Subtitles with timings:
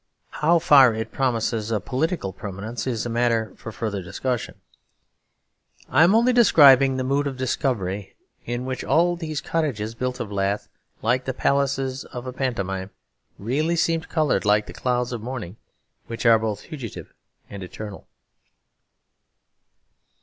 [0.41, 4.55] How far it promises a political permanence is a matter for further discussion;
[5.89, 10.31] I am only describing the mood of discovery; in which all these cottages built of
[10.31, 10.69] lath,
[11.03, 12.89] like the palaces of a pantomime,
[13.37, 15.57] really seemed coloured like the clouds of morning;
[16.07, 17.13] which are both fugitive
[17.47, 18.07] and eternal.